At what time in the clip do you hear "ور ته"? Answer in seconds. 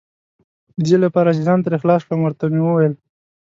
2.21-2.45